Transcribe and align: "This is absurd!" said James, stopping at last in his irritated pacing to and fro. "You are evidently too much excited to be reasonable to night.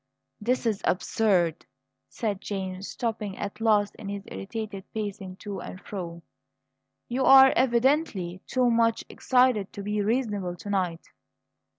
"This 0.41 0.65
is 0.65 0.81
absurd!" 0.83 1.63
said 2.09 2.41
James, 2.41 2.87
stopping 2.87 3.37
at 3.37 3.61
last 3.61 3.93
in 3.97 4.09
his 4.09 4.23
irritated 4.31 4.83
pacing 4.95 5.35
to 5.41 5.59
and 5.61 5.79
fro. 5.79 6.23
"You 7.07 7.23
are 7.23 7.51
evidently 7.55 8.41
too 8.47 8.71
much 8.71 9.03
excited 9.09 9.71
to 9.73 9.83
be 9.83 10.01
reasonable 10.01 10.55
to 10.55 10.69
night. 10.71 11.07